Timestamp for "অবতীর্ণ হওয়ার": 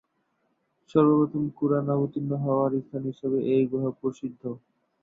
1.95-2.71